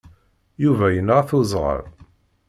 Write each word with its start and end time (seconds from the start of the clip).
Yuba 0.63 0.87
yenɣa-t 0.91 1.31
uẓɣal. 1.39 1.81